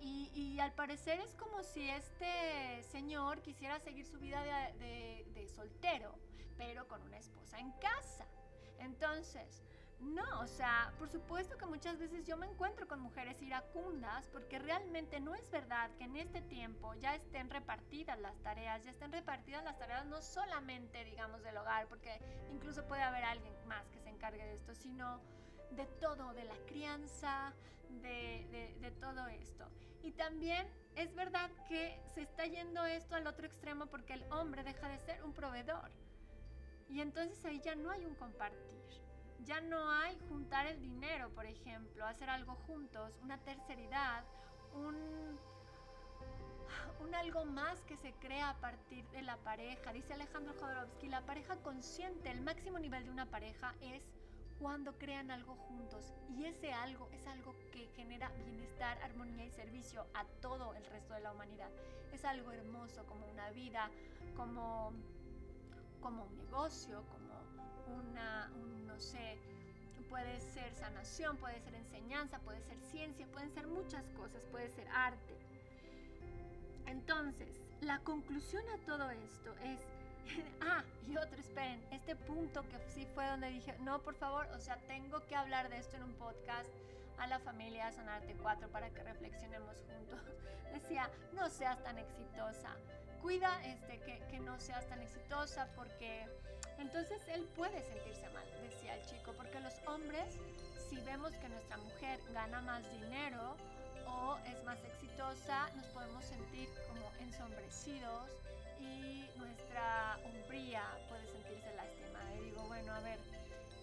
Y, 0.00 0.58
al 0.58 0.72
parecer 0.72 1.20
es 1.20 1.34
como 1.34 1.62
si 1.62 1.88
este 1.88 2.82
señor 2.90 3.40
quisiera 3.40 3.78
seguir 3.78 4.04
su 4.04 4.18
vida 4.18 4.42
de, 4.42 5.24
de 5.32 5.48
soltero, 5.48 6.18
pero 6.56 6.88
con 6.88 7.00
una 7.02 7.18
esposa 7.18 7.60
en 7.60 7.70
casa. 7.72 8.26
Entonces, 8.78 9.62
no, 10.02 10.40
o 10.40 10.46
sea, 10.46 10.92
por 10.98 11.08
supuesto 11.08 11.56
que 11.56 11.66
muchas 11.66 11.98
veces 11.98 12.26
yo 12.26 12.36
me 12.36 12.46
encuentro 12.46 12.88
con 12.88 13.00
mujeres 13.00 13.40
iracundas 13.40 14.28
porque 14.28 14.58
realmente 14.58 15.20
no 15.20 15.34
es 15.34 15.48
verdad 15.50 15.90
que 15.96 16.04
en 16.04 16.16
este 16.16 16.42
tiempo 16.42 16.94
ya 16.94 17.14
estén 17.14 17.48
repartidas 17.50 18.18
las 18.18 18.36
tareas, 18.42 18.82
ya 18.82 18.90
estén 18.90 19.12
repartidas 19.12 19.62
las 19.64 19.78
tareas 19.78 20.04
no 20.06 20.20
solamente, 20.20 21.04
digamos, 21.04 21.42
del 21.42 21.56
hogar, 21.56 21.86
porque 21.86 22.20
incluso 22.50 22.86
puede 22.86 23.02
haber 23.02 23.24
alguien 23.24 23.54
más 23.66 23.88
que 23.90 24.00
se 24.00 24.08
encargue 24.08 24.44
de 24.44 24.54
esto, 24.54 24.74
sino 24.74 25.20
de 25.70 25.86
todo, 25.86 26.34
de 26.34 26.44
la 26.44 26.56
crianza, 26.66 27.52
de, 28.02 28.76
de 28.80 28.90
todo 28.92 29.28
esto. 29.28 29.68
Y 30.02 30.12
también 30.12 30.66
es 30.96 31.14
verdad 31.14 31.50
que 31.68 32.00
se 32.12 32.22
está 32.22 32.44
yendo 32.46 32.84
esto 32.84 33.14
al 33.14 33.26
otro 33.26 33.46
extremo 33.46 33.86
porque 33.86 34.14
el 34.14 34.24
hombre 34.32 34.64
deja 34.64 34.88
de 34.88 34.98
ser 34.98 35.22
un 35.22 35.32
proveedor. 35.32 35.90
Y 36.88 37.00
entonces 37.00 37.42
ahí 37.44 37.60
ya 37.60 37.74
no 37.74 37.90
hay 37.90 38.04
un 38.04 38.14
compartir 38.16 38.81
ya 39.44 39.60
no 39.60 39.90
hay 39.90 40.18
juntar 40.28 40.66
el 40.66 40.80
dinero, 40.80 41.30
por 41.30 41.46
ejemplo, 41.46 42.06
hacer 42.06 42.30
algo 42.30 42.54
juntos, 42.66 43.12
una 43.22 43.38
terceridad, 43.38 44.24
un, 44.74 45.38
un 47.00 47.14
algo 47.14 47.44
más 47.44 47.80
que 47.82 47.96
se 47.96 48.12
crea 48.14 48.50
a 48.50 48.56
partir 48.60 49.04
de 49.10 49.22
la 49.22 49.36
pareja. 49.38 49.92
Dice 49.92 50.14
Alejandro 50.14 50.54
Jodorowsky, 50.60 51.08
la 51.08 51.22
pareja 51.22 51.56
consciente, 51.56 52.30
el 52.30 52.40
máximo 52.40 52.78
nivel 52.78 53.04
de 53.04 53.10
una 53.10 53.26
pareja 53.26 53.74
es 53.80 54.02
cuando 54.60 54.96
crean 54.96 55.30
algo 55.32 55.56
juntos 55.56 56.12
y 56.36 56.44
ese 56.44 56.72
algo 56.72 57.08
es 57.12 57.26
algo 57.26 57.52
que 57.72 57.88
genera 57.96 58.30
bienestar, 58.44 58.96
armonía 59.02 59.44
y 59.44 59.50
servicio 59.50 60.06
a 60.14 60.24
todo 60.40 60.74
el 60.74 60.86
resto 60.86 61.14
de 61.14 61.20
la 61.20 61.32
humanidad. 61.32 61.68
Es 62.12 62.24
algo 62.24 62.52
hermoso 62.52 63.04
como 63.06 63.26
una 63.26 63.50
vida, 63.50 63.90
como, 64.36 64.92
como 66.00 66.24
un 66.24 66.36
negocio, 66.36 67.04
como 67.08 67.22
una, 67.98 68.48
no 68.48 68.71
sé, 69.02 69.36
puede 70.08 70.40
ser 70.40 70.72
sanación, 70.74 71.36
puede 71.36 71.60
ser 71.60 71.74
enseñanza, 71.74 72.38
puede 72.38 72.60
ser 72.62 72.78
ciencia, 72.90 73.26
pueden 73.26 73.50
ser 73.52 73.66
muchas 73.66 74.04
cosas, 74.16 74.42
puede 74.50 74.70
ser 74.70 74.88
arte. 74.88 75.36
Entonces, 76.86 77.48
la 77.80 77.98
conclusión 78.00 78.64
a 78.70 78.78
todo 78.86 79.10
esto 79.10 79.54
es 79.64 79.80
ah, 80.60 80.84
y 81.08 81.16
otro, 81.16 81.38
esperen, 81.40 81.82
este 81.90 82.14
punto 82.14 82.62
que 82.62 82.78
sí 82.94 83.06
fue 83.14 83.26
donde 83.26 83.48
dije, 83.48 83.74
no, 83.80 84.00
por 84.00 84.14
favor, 84.14 84.46
o 84.54 84.58
sea, 84.60 84.76
tengo 84.86 85.20
que 85.26 85.34
hablar 85.34 85.68
de 85.68 85.78
esto 85.78 85.96
en 85.96 86.04
un 86.04 86.14
podcast 86.14 86.70
a 87.18 87.26
la 87.26 87.38
familia 87.40 87.90
Sanarte 87.92 88.34
4 88.40 88.68
para 88.68 88.90
que 88.90 89.02
reflexionemos 89.02 89.76
juntos. 89.82 90.20
Decía, 90.72 91.10
no 91.34 91.50
seas 91.50 91.82
tan 91.82 91.98
exitosa, 91.98 92.70
cuida 93.20 93.62
este, 93.64 93.98
que, 94.00 94.22
que 94.30 94.40
no 94.40 94.58
seas 94.58 94.86
tan 94.88 95.00
exitosa 95.02 95.68
porque 95.74 96.26
entonces 96.78 97.20
él 97.28 97.44
puede 97.56 97.82
sentirse 97.82 98.28
mal, 98.30 98.44
decía 98.62 98.94
el 98.96 99.04
chico, 99.06 99.32
porque 99.36 99.60
los 99.60 99.74
hombres, 99.86 100.34
si 100.88 100.96
vemos 101.00 101.32
que 101.32 101.48
nuestra 101.48 101.76
mujer 101.78 102.20
gana 102.32 102.60
más 102.62 102.82
dinero 102.92 103.56
o 104.06 104.36
es 104.46 104.62
más 104.64 104.78
exitosa, 104.84 105.68
nos 105.76 105.86
podemos 105.86 106.24
sentir 106.24 106.68
como 106.88 107.10
ensombrecidos 107.20 108.30
y 108.80 109.26
nuestra 109.36 110.18
hombría 110.24 110.82
puede 111.08 111.26
sentirse 111.28 111.74
lastimada. 111.74 112.34
Y 112.34 112.44
digo, 112.44 112.62
bueno, 112.66 112.92
a 112.94 113.00
ver, 113.00 113.18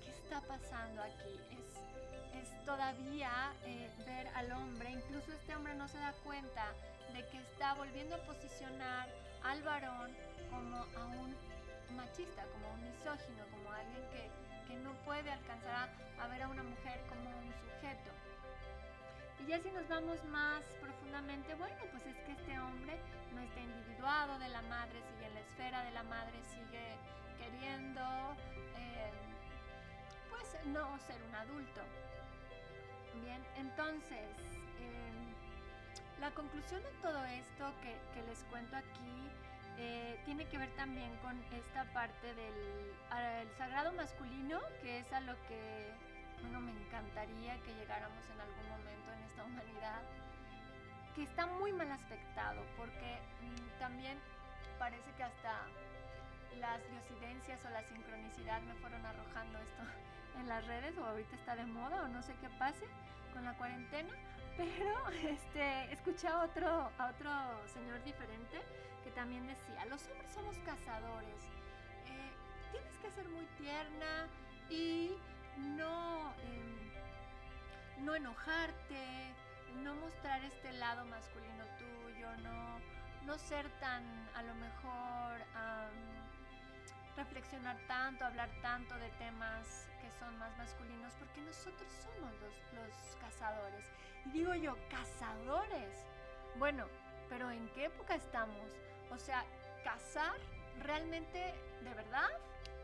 ¿qué 0.04 0.12
está 0.12 0.42
pasando 0.42 1.02
aquí? 1.02 1.40
Es, 1.52 2.44
es 2.44 2.66
todavía 2.66 3.32
eh, 3.66 3.90
ver 4.06 4.28
al 4.36 4.52
hombre, 4.52 4.92
incluso 4.92 5.34
este 5.34 5.56
hombre 5.56 5.74
no 5.76 5.88
se 5.88 5.98
da 5.98 6.14
cuenta 6.24 6.74
de 7.14 7.26
que 7.28 7.38
está 7.38 7.74
volviendo 7.74 8.16
a 8.16 8.20
posicionar 8.20 9.10
al 9.44 9.64
varón 9.64 10.16
como 10.50 10.78
a 10.78 11.06
un 11.06 11.36
machista, 11.92 12.44
como 12.54 12.74
un 12.74 12.82
misógino, 12.82 13.46
como 13.52 13.72
alguien 13.72 14.04
que, 14.12 14.30
que 14.68 14.76
no 14.80 14.94
puede 15.06 15.32
alcanzar 15.32 15.90
a, 16.20 16.28
ver 16.28 16.44
a 16.44 16.48
una 16.50 16.64
mujer 16.64 17.02
como 17.08 17.30
un 17.30 17.54
sujeto. 17.54 18.12
Y 19.40 19.48
ya 19.48 19.60
si 19.60 19.72
nos 19.72 19.88
vamos 19.88 20.24
más 20.26 20.64
profundamente, 20.82 21.56
bueno, 21.56 21.78
pues 21.92 22.06
es 22.06 22.16
que 22.26 22.32
este 22.34 22.60
hombre 22.60 23.00
no 23.34 23.42
está 23.42 23.60
individuado 23.60 24.38
de 24.40 24.50
la 24.50 24.62
madre, 24.64 25.02
sigue 25.10 25.28
en 25.28 25.34
la 25.34 25.40
esfera 25.42 25.84
de 25.84 25.92
la 25.92 26.04
madre, 26.04 26.34
sigue 26.44 26.98
queriendo, 27.38 28.02
eh, 28.78 29.12
pues 30.30 30.66
no 30.68 31.00
ser 31.00 31.22
un 31.24 31.36
adulto. 31.36 31.82
Bien, 33.24 33.42
entonces, 33.58 34.30
eh, 34.80 35.12
la 36.20 36.32
conclusión 36.32 36.84
de 36.84 36.92
todo 37.02 37.24
esto 37.26 37.74
que 38.14 38.22
les 38.24 38.44
cuento 38.46 38.76
aquí 38.76 39.30
eh, 39.82 40.20
tiene 40.26 40.46
que 40.46 40.58
ver 40.58 40.70
también 40.76 41.16
con 41.24 41.42
esta 41.54 41.86
parte 41.94 42.34
del 42.34 42.54
el 43.42 43.50
sagrado 43.58 43.94
masculino, 43.94 44.60
que 44.82 45.00
es 45.00 45.14
a 45.14 45.22
lo 45.22 45.34
que, 45.48 45.94
bueno, 46.42 46.60
me 46.60 46.72
encantaría 46.72 47.56
que 47.64 47.74
llegáramos 47.74 48.24
en 48.30 48.42
algún 48.42 48.70
momento 48.70 49.14
en 49.14 49.24
esta 49.24 49.44
humanidad 49.46 50.02
que 51.16 51.24
está 51.24 51.48
muy 51.48 51.72
mal 51.72 51.92
aspectado 51.92 52.62
porque 52.78 53.20
mm, 53.42 53.80
también 53.80 54.18
parece 54.78 55.12
que 55.18 55.24
hasta 55.24 55.64
las 56.60 56.82
diosidencias 56.90 57.64
o 57.66 57.70
la 57.70 57.84
sincronicidad 57.84 58.62
me 58.62 58.74
fueron 58.76 59.06
arrojando 59.06 59.60
esto 59.60 59.84
en 60.40 60.48
las 60.48 60.66
redes 60.68 60.98
o 60.98 61.06
ahorita 61.06 61.36
está 61.36 61.56
de 61.56 61.66
moda 61.66 62.04
o 62.04 62.08
no 62.10 62.22
sé 62.22 62.36
qué 62.42 62.50
pase 62.60 62.86
con 63.34 63.46
la 63.46 63.54
cuarentena, 63.54 64.14
pero 64.58 65.10
este, 65.10 65.94
escuché 65.94 66.28
a 66.28 66.44
otro, 66.44 66.92
a 66.98 67.08
otro 67.08 67.32
señor 67.74 68.04
diferente 68.04 68.60
también 69.12 69.46
decía, 69.48 69.86
los 69.86 70.06
hombres 70.08 70.32
somos 70.32 70.58
cazadores, 70.60 71.44
eh, 72.08 72.32
tienes 72.72 72.98
que 72.98 73.12
ser 73.12 73.28
muy 73.30 73.46
tierna 73.58 74.28
y 74.70 75.16
no, 75.58 76.34
em, 76.44 78.06
no 78.06 78.16
enojarte, 78.16 79.34
no 79.84 79.96
mostrar 79.96 80.44
este 80.44 80.72
lado 80.74 81.06
masculino 81.06 81.66
tuyo, 81.78 82.36
no, 82.44 82.80
no 83.26 83.38
ser 83.38 83.70
tan, 83.80 84.04
a 84.36 84.44
lo 84.44 84.56
mejor, 84.56 85.40
reflexionar 87.20 87.78
tanto, 87.88 88.26
hablar 88.26 88.50
tanto 88.62 88.96
de 88.96 89.10
temas 89.12 89.88
que 90.02 90.10
son 90.12 90.38
más 90.40 90.58
masculinos, 90.58 91.14
porque 91.20 91.42
nosotros 91.42 91.92
somos 92.04 92.32
los, 92.40 92.54
los 92.74 93.16
cazadores. 93.20 93.86
Y 94.26 94.32
digo 94.32 94.56
yo, 94.56 94.78
cazadores. 94.90 96.06
Bueno, 96.58 96.86
pero 97.28 97.52
¿en 97.52 97.68
qué 97.70 97.86
época 97.86 98.16
estamos? 98.16 98.70
O 99.12 99.18
sea, 99.18 99.44
cazar 99.84 100.38
realmente, 100.82 101.54
de 101.84 101.94
verdad, 101.94 102.30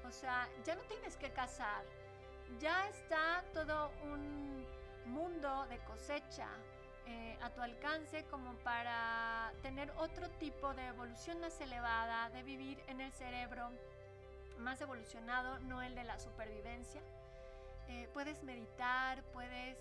o 0.07 0.11
sea, 0.11 0.47
ya 0.63 0.75
no 0.75 0.81
tienes 0.83 1.15
que 1.17 1.31
cazar. 1.31 1.83
Ya 2.59 2.87
está 2.87 3.43
todo 3.53 3.91
un 4.03 4.65
mundo 5.05 5.65
de 5.67 5.79
cosecha, 5.79 6.47
eh, 7.07 7.37
a 7.41 7.51
tu 7.51 7.61
alcance 7.61 8.25
como 8.25 8.53
para 8.63 9.51
tener 9.61 9.91
otro 9.97 10.27
tipo 10.39 10.73
de 10.73 10.87
evolución 10.87 11.39
más 11.39 11.59
elevada, 11.61 12.29
de 12.31 12.41
vivir 12.41 12.83
en 12.87 12.99
el 12.99 13.11
cerebro 13.13 13.69
más 14.57 14.81
evolucionado, 14.81 15.59
no 15.59 15.83
el 15.83 15.93
de 15.93 16.03
la 16.03 16.17
supervivencia. 16.17 17.01
Eh, 17.87 18.09
puedes 18.13 18.41
meditar, 18.41 19.21
puedes 19.33 19.77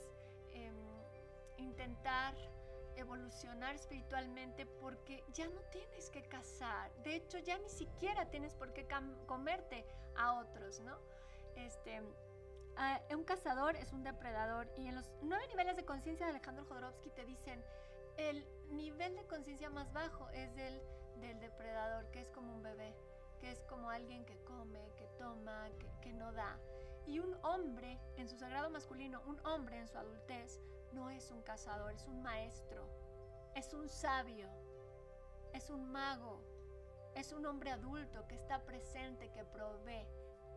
em, 0.52 0.74
intentar 1.56 2.34
evolucionar 2.96 3.74
espiritualmente 3.74 4.66
porque 4.66 5.24
ya 5.32 5.46
no 5.48 5.60
tienes 5.70 6.10
que 6.10 6.22
cazar. 6.22 6.92
De 7.02 7.16
hecho, 7.16 7.38
ya 7.38 7.58
ni 7.58 7.68
siquiera 7.68 8.30
tienes 8.30 8.54
por 8.54 8.72
qué 8.72 8.86
comerte 9.26 9.84
a 10.16 10.34
otros, 10.34 10.80
¿no? 10.80 10.98
Este, 11.56 12.02
Ah, 12.76 13.00
un 13.14 13.22
cazador 13.22 13.76
es 13.76 13.92
un 13.92 14.02
depredador 14.02 14.68
y 14.76 14.88
en 14.88 14.96
los 14.96 15.08
nueve 15.22 15.46
niveles 15.48 15.76
de 15.76 15.84
conciencia 15.84 16.26
de 16.26 16.32
Alejandro 16.32 16.64
Jodorowsky 16.64 17.10
te 17.10 17.24
dicen 17.24 17.64
el 18.16 18.44
nivel 18.70 19.14
de 19.14 19.24
conciencia 19.26 19.70
más 19.70 19.92
bajo 19.92 20.28
es 20.30 20.54
del, 20.56 20.82
del 21.20 21.38
depredador, 21.38 22.10
que 22.10 22.20
es 22.20 22.30
como 22.30 22.52
un 22.52 22.62
bebé, 22.62 22.96
que 23.40 23.52
es 23.52 23.62
como 23.64 23.90
alguien 23.90 24.24
que 24.24 24.36
come, 24.42 24.80
que 24.96 25.06
toma, 25.18 25.68
que, 25.78 25.88
que 26.00 26.12
no 26.12 26.32
da. 26.32 26.58
Y 27.06 27.20
un 27.20 27.36
hombre 27.44 28.00
en 28.16 28.28
su 28.28 28.36
sagrado 28.38 28.70
masculino, 28.70 29.22
un 29.26 29.38
hombre 29.46 29.78
en 29.78 29.86
su 29.86 29.96
adultez, 29.96 30.60
no 30.94 31.10
es 31.10 31.30
un 31.30 31.42
cazador, 31.42 31.92
es 31.92 32.06
un 32.06 32.22
maestro, 32.22 32.86
es 33.54 33.74
un 33.74 33.88
sabio, 33.88 34.48
es 35.52 35.70
un 35.70 35.90
mago, 35.90 36.40
es 37.14 37.32
un 37.32 37.44
hombre 37.46 37.70
adulto 37.70 38.26
que 38.26 38.34
está 38.34 38.64
presente, 38.64 39.30
que 39.30 39.44
provee, 39.44 40.06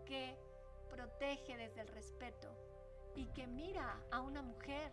que 0.06 0.38
protege 0.90 1.58
desde 1.58 1.82
el 1.82 1.88
respeto 1.90 2.48
y 3.16 3.26
que 3.28 3.48
mira 3.48 4.00
a 4.12 4.22
una 4.22 4.42
mujer 4.42 4.92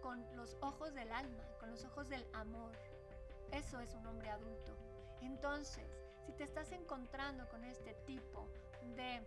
con 0.00 0.24
los 0.36 0.56
ojos 0.60 0.94
del 0.94 1.12
alma, 1.12 1.44
con 1.58 1.70
los 1.70 1.84
ojos 1.84 2.08
del 2.08 2.26
amor. 2.32 2.72
Eso 3.52 3.80
es 3.80 3.94
un 3.94 4.06
hombre 4.06 4.30
adulto. 4.30 4.76
Entonces, 5.20 5.84
si 6.24 6.32
te 6.32 6.44
estás 6.44 6.72
encontrando 6.72 7.48
con 7.48 7.64
este 7.64 7.94
tipo 8.06 8.46
de, 8.96 9.20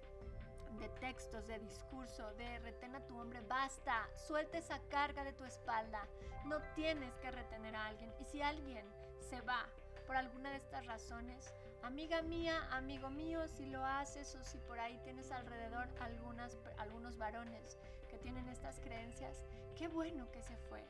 de 0.79 0.89
textos, 0.89 1.47
de 1.47 1.59
discurso, 1.59 2.33
de 2.35 2.59
retén 2.59 2.95
a 2.95 3.05
tu 3.05 3.19
hombre, 3.19 3.41
basta, 3.41 4.09
suelta 4.15 4.57
esa 4.57 4.79
carga 4.89 5.23
de 5.23 5.33
tu 5.33 5.45
espalda. 5.45 6.07
No 6.45 6.61
tienes 6.75 7.13
que 7.19 7.31
retener 7.31 7.75
a 7.75 7.87
alguien. 7.87 8.13
Y 8.19 8.25
si 8.25 8.41
alguien 8.41 8.85
se 9.19 9.41
va 9.41 9.67
por 10.05 10.15
alguna 10.15 10.49
de 10.49 10.57
estas 10.57 10.85
razones, 10.85 11.53
Amiga 11.83 12.21
mía, 12.21 12.65
amigo 12.71 13.09
mío, 13.09 13.45
si 13.45 13.65
lo 13.65 13.85
haces 13.85 14.33
o 14.35 14.43
si 14.45 14.57
por 14.59 14.79
ahí 14.79 14.97
tienes 15.03 15.33
alrededor 15.33 15.89
algunas, 15.99 16.57
algunos 16.77 17.17
varones 17.17 17.77
que 18.09 18.17
tienen 18.17 18.47
estas 18.47 18.79
creencias, 18.79 19.45
qué 19.75 19.89
bueno 19.89 20.31
que 20.31 20.41
se 20.41 20.55
fue, 20.55 20.81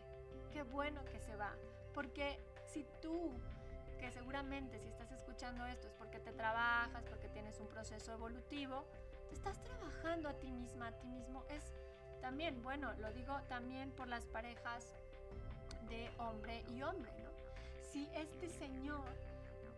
qué 0.51 0.61
bueno 0.61 1.03
que 1.05 1.19
se 1.19 1.35
va. 1.35 1.55
Porque 1.95 2.39
si 2.67 2.85
tú, 3.01 3.31
que 3.99 4.11
seguramente 4.11 4.79
si 4.79 4.87
estás 4.87 5.11
escuchando 5.11 5.65
esto 5.65 5.87
es 5.87 5.93
porque 5.95 6.19
te 6.19 6.31
trabajas, 6.31 7.03
porque 7.09 7.27
tienes 7.27 7.59
un 7.59 7.69
proceso 7.69 8.13
evolutivo, 8.13 8.85
estás 9.33 9.61
trabajando 9.63 10.29
a 10.29 10.33
ti 10.33 10.49
misma, 10.51 10.87
a 10.87 10.91
ti 10.91 11.07
mismo, 11.07 11.43
es 11.49 11.73
también, 12.21 12.61
bueno, 12.63 12.93
lo 12.99 13.11
digo 13.11 13.37
también 13.49 13.91
por 13.91 14.07
las 14.07 14.25
parejas 14.27 14.95
de 15.89 16.09
hombre 16.19 16.63
y 16.69 16.81
hombre, 16.81 17.11
¿no? 17.21 17.29
Si 17.91 18.09
este 18.15 18.49
señor 18.49 19.05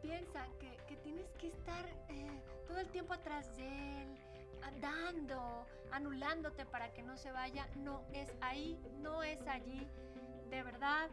piensa 0.02 0.46
que, 0.60 0.96
tienes 0.98 1.30
que 1.40 1.48
estar 1.48 1.86
eh, 2.10 2.30
todo 2.68 2.80
el 2.80 2.88
tiempo 2.90 3.14
atrás 3.14 3.56
de 3.58 4.04
él, 4.04 4.18
dando, 4.82 5.66
anulándote 5.92 6.66
para 6.66 6.92
que 6.94 7.02
no 7.04 7.18
se 7.18 7.32
vaya, 7.32 7.68
no 7.78 8.04
es 8.14 8.32
ahí, 8.42 8.80
no 9.02 9.24
es 9.24 9.40
allí. 9.48 9.88
De 10.50 10.64
verdad, 10.64 11.10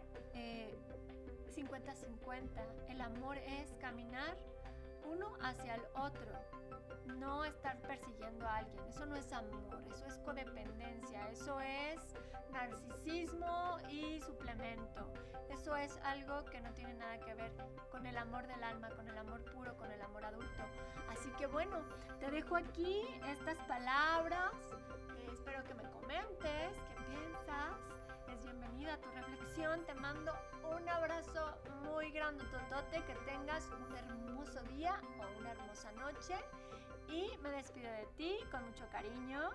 50-50. 1.55 2.46
El 2.88 3.00
amor 3.00 3.38
es 3.38 3.72
caminar 3.81 4.37
uno 5.05 5.33
hacia 5.43 5.75
el 5.75 5.83
otro, 5.95 6.33
no 7.19 7.45
estar 7.45 7.79
persiguiendo 7.83 8.47
a 8.47 8.59
alguien. 8.59 8.85
Eso 8.87 9.07
no 9.07 9.17
es 9.17 9.33
amor, 9.33 9.83
eso 9.93 10.07
es 10.07 10.19
codependencia, 10.19 11.29
eso 11.31 11.61
es 11.61 12.01
narcisismo 12.51 13.79
y 13.88 14.21
suplemento. 14.21 15.12
Eso 15.51 15.77
es 15.77 15.99
algo 16.05 16.45
que 16.47 16.61
no 16.61 16.73
tiene 16.73 16.95
nada 16.95 17.19
que 17.19 17.35
ver 17.35 17.53
con 17.91 18.07
el 18.07 18.17
amor 18.17 18.47
del 18.47 18.62
alma, 18.65 18.88
con 18.91 19.07
el 19.09 19.17
amor 19.19 19.45
puro, 19.53 19.77
con 19.77 19.91
el 19.91 20.01
amor 20.01 20.25
adulto. 20.25 20.62
Así 21.11 21.31
que 21.38 21.47
bueno, 21.47 21.79
te 22.21 22.31
dejo 22.31 22.57
aquí 22.57 23.03
estas 23.29 23.59
palabras. 23.69 24.53
Eh, 25.19 25.29
espero 25.33 25.62
que 25.65 25.75
me 25.75 25.85
comentes 25.91 26.73
qué 26.88 26.95
piensas. 27.09 27.77
Bienvenida 28.53 28.95
a 28.95 28.99
tu 28.99 29.11
reflexión. 29.12 29.83
Te 29.87 29.95
mando 29.95 30.31
un 30.77 30.87
abrazo 30.87 31.57
muy 31.85 32.11
grande, 32.11 32.45
totote. 32.45 33.03
Que 33.07 33.15
tengas 33.25 33.67
un 33.71 33.97
hermoso 33.97 34.62
día 34.65 35.01
o 35.19 35.41
una 35.41 35.53
hermosa 35.53 35.91
noche. 35.93 36.35
Y 37.09 37.35
me 37.43 37.49
despido 37.51 37.91
de 37.91 38.07
ti 38.19 38.37
con 38.51 38.62
mucho 38.67 38.87
cariño. 38.91 39.51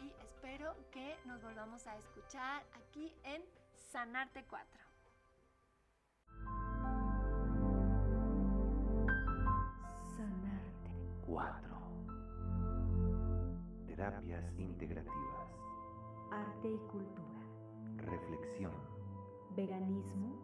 Y 0.00 0.12
espero 0.20 0.74
que 0.90 1.16
nos 1.24 1.40
volvamos 1.40 1.86
a 1.86 1.96
escuchar 1.96 2.64
aquí 2.74 3.14
en 3.22 3.44
Sanarte 3.92 4.44
4. 4.50 4.66
Sanarte. 10.16 10.90
4. 11.26 11.78
Terapias 13.86 14.58
integrativas. 14.58 15.48
Arte 16.32 16.68
y 16.68 16.78
cultura. 16.90 17.41
Reflexión. 18.02 18.72
Veganismo. 19.56 20.36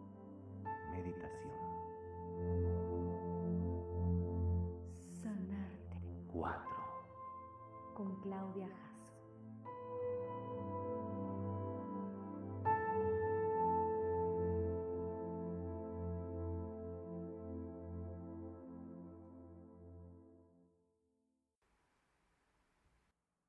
Meditación. 0.91 1.53
Sanarte. 5.21 5.97
4. 6.31 6.63
Con 7.95 8.15
Claudia. 8.21 8.88